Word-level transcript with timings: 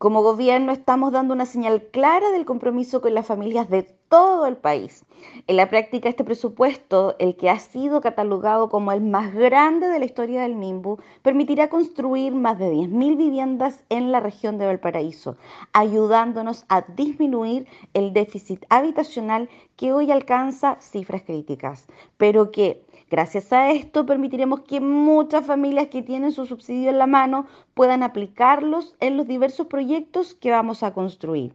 Como 0.00 0.22
gobierno 0.22 0.72
estamos 0.72 1.12
dando 1.12 1.34
una 1.34 1.44
señal 1.44 1.82
clara 1.92 2.30
del 2.30 2.46
compromiso 2.46 3.02
con 3.02 3.12
las 3.12 3.26
familias 3.26 3.68
de 3.68 3.82
todo 4.08 4.46
el 4.46 4.56
país. 4.56 5.04
En 5.46 5.56
la 5.56 5.68
práctica, 5.68 6.08
este 6.08 6.24
presupuesto, 6.24 7.16
el 7.18 7.36
que 7.36 7.50
ha 7.50 7.58
sido 7.58 8.00
catalogado 8.00 8.70
como 8.70 8.92
el 8.92 9.02
más 9.02 9.34
grande 9.34 9.88
de 9.88 9.98
la 9.98 10.06
historia 10.06 10.40
del 10.40 10.54
MIMBU, 10.54 11.00
permitirá 11.20 11.68
construir 11.68 12.32
más 12.34 12.58
de 12.58 12.72
10.000 12.72 13.18
viviendas 13.18 13.84
en 13.90 14.10
la 14.10 14.20
región 14.20 14.56
de 14.56 14.64
Valparaíso, 14.64 15.36
ayudándonos 15.74 16.64
a 16.70 16.80
disminuir 16.80 17.66
el 17.92 18.14
déficit 18.14 18.64
habitacional 18.70 19.50
que 19.76 19.92
hoy 19.92 20.10
alcanza 20.10 20.78
cifras 20.80 21.24
críticas, 21.24 21.84
pero 22.16 22.52
que 22.52 22.86
Gracias 23.10 23.52
a 23.52 23.72
esto 23.72 24.06
permitiremos 24.06 24.60
que 24.60 24.80
muchas 24.80 25.44
familias 25.44 25.88
que 25.88 26.00
tienen 26.02 26.30
su 26.32 26.46
subsidio 26.46 26.90
en 26.90 26.98
la 26.98 27.08
mano 27.08 27.46
puedan 27.74 28.04
aplicarlos 28.04 28.94
en 29.00 29.16
los 29.16 29.26
diversos 29.26 29.66
proyectos 29.66 30.34
que 30.34 30.52
vamos 30.52 30.84
a 30.84 30.94
construir. 30.94 31.52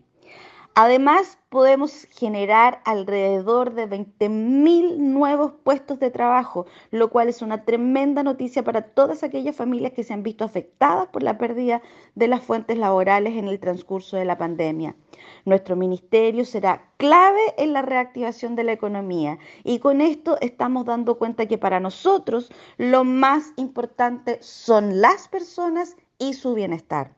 Además, 0.78 1.38
podemos 1.48 2.06
generar 2.12 2.82
alrededor 2.84 3.76
de 3.76 3.88
20.000 3.88 4.98
nuevos 4.98 5.54
puestos 5.64 6.00
de 6.00 6.12
trabajo, 6.12 6.66
lo 6.92 7.10
cual 7.10 7.30
es 7.30 7.42
una 7.42 7.64
tremenda 7.64 8.24
noticia 8.24 8.62
para 8.62 8.82
todas 8.82 9.24
aquellas 9.24 9.56
familias 9.56 9.94
que 9.94 10.04
se 10.04 10.14
han 10.14 10.22
visto 10.22 10.44
afectadas 10.44 11.08
por 11.08 11.24
la 11.24 11.38
pérdida 11.38 11.82
de 12.16 12.28
las 12.28 12.44
fuentes 12.44 12.78
laborales 12.78 13.38
en 13.38 13.48
el 13.48 13.62
transcurso 13.62 14.18
de 14.18 14.26
la 14.26 14.38
pandemia. 14.38 14.98
Nuestro 15.46 15.78
ministerio 15.78 16.44
será 16.44 16.92
clave 16.98 17.40
en 17.58 17.72
la 17.72 17.82
reactivación 17.82 18.58
de 18.58 18.66
la 18.66 18.73
economía 18.73 19.40
y 19.64 19.80
con 19.80 20.02
esto 20.02 20.38
estamos 20.42 20.84
dando 20.84 21.18
cuenta 21.18 21.46
que 21.46 21.58
para 21.58 21.80
nosotros 21.80 22.52
lo 22.78 23.06
más 23.06 23.54
importante 23.56 24.40
son 24.42 25.00
las 25.00 25.30
personas 25.30 25.96
y 26.20 26.34
su 26.34 26.54
bienestar. 26.54 27.14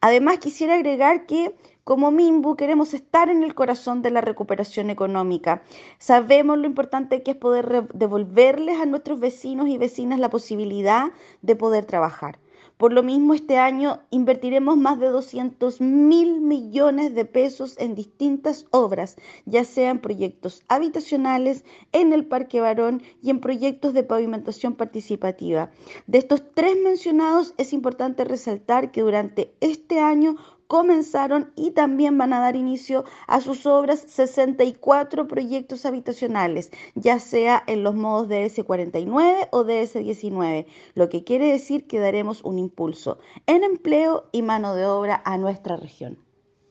Además, 0.00 0.38
quisiera 0.38 0.74
agregar 0.74 1.26
que 1.26 1.54
como 1.84 2.10
Mimbu 2.10 2.56
queremos 2.56 2.94
estar 2.94 3.28
en 3.28 3.42
el 3.42 3.54
corazón 3.54 4.00
de 4.00 4.10
la 4.10 4.22
recuperación 4.22 4.88
económica. 4.88 5.62
Sabemos 5.98 6.58
lo 6.58 6.66
importante 6.66 7.22
que 7.22 7.32
es 7.32 7.36
poder 7.36 7.88
devolverles 7.92 8.80
a 8.80 8.86
nuestros 8.86 9.20
vecinos 9.20 9.68
y 9.68 9.76
vecinas 9.78 10.18
la 10.18 10.30
posibilidad 10.30 11.12
de 11.42 11.56
poder 11.56 11.84
trabajar. 11.84 12.38
Por 12.76 12.92
lo 12.92 13.04
mismo, 13.04 13.34
este 13.34 13.56
año 13.56 14.00
invertiremos 14.10 14.76
más 14.76 14.98
de 14.98 15.06
200 15.06 15.80
mil 15.80 16.40
millones 16.40 17.14
de 17.14 17.24
pesos 17.24 17.76
en 17.78 17.94
distintas 17.94 18.66
obras, 18.72 19.16
ya 19.46 19.64
sean 19.64 20.00
proyectos 20.00 20.62
habitacionales, 20.68 21.64
en 21.92 22.12
el 22.12 22.26
Parque 22.26 22.60
Barón 22.60 23.02
y 23.22 23.30
en 23.30 23.40
proyectos 23.40 23.94
de 23.94 24.02
pavimentación 24.02 24.74
participativa. 24.74 25.70
De 26.08 26.18
estos 26.18 26.42
tres 26.54 26.76
mencionados, 26.82 27.54
es 27.58 27.72
importante 27.72 28.24
resaltar 28.24 28.90
que 28.90 29.02
durante 29.02 29.54
este 29.60 30.00
año 30.00 30.36
comenzaron 30.66 31.52
y 31.56 31.72
también 31.72 32.18
van 32.18 32.32
a 32.32 32.40
dar 32.40 32.56
inicio 32.56 33.04
a 33.26 33.40
sus 33.40 33.66
obras 33.66 34.00
64 34.08 35.26
proyectos 35.28 35.84
habitacionales, 35.86 36.70
ya 36.94 37.18
sea 37.18 37.62
en 37.66 37.82
los 37.82 37.94
modos 37.94 38.28
DS49 38.28 39.48
o 39.52 39.64
DS19, 39.64 40.66
lo 40.94 41.08
que 41.08 41.24
quiere 41.24 41.52
decir 41.52 41.86
que 41.86 41.98
daremos 41.98 42.42
un 42.44 42.58
impulso 42.58 43.18
en 43.46 43.64
empleo 43.64 44.28
y 44.32 44.42
mano 44.42 44.74
de 44.74 44.86
obra 44.86 45.22
a 45.24 45.38
nuestra 45.38 45.76
región. 45.76 46.23